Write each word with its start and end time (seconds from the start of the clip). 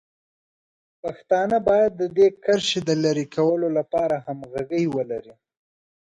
پښتانه 1.01 1.57
باید 1.69 1.91
د 2.01 2.03
دې 2.17 2.27
کرښې 2.43 2.79
د 2.89 2.91
لرې 3.03 3.25
کولو 3.35 3.67
لپاره 3.77 4.15
همغږي 4.25 4.83
ولري. 4.95 5.35